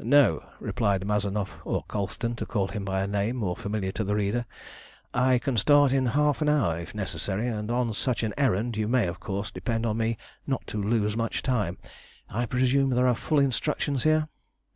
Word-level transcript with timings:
"No," 0.00 0.42
replied 0.58 1.06
Mazanoff, 1.06 1.62
or 1.64 1.84
Colston, 1.84 2.34
to 2.34 2.44
call 2.44 2.66
him 2.66 2.84
by 2.84 3.00
a 3.00 3.06
name 3.06 3.36
more 3.36 3.54
familiar 3.56 3.92
to 3.92 4.02
the 4.02 4.16
reader. 4.16 4.44
"I 5.14 5.38
can 5.38 5.56
start 5.56 5.92
in 5.92 6.04
half 6.06 6.42
an 6.42 6.48
hour 6.48 6.76
if 6.80 6.96
necessary, 6.96 7.46
and 7.46 7.70
on 7.70 7.94
such 7.94 8.24
an 8.24 8.34
errand 8.36 8.76
you 8.76 8.88
may, 8.88 9.06
of 9.06 9.20
course, 9.20 9.52
depend 9.52 9.86
on 9.86 9.96
me 9.96 10.18
not 10.48 10.66
to 10.66 10.82
lose 10.82 11.16
much 11.16 11.44
time. 11.44 11.78
I 12.28 12.44
presume 12.44 12.90
there 12.90 13.06
are 13.06 13.14
full 13.14 13.38
instructions 13.38 14.02
here?" 14.02 14.26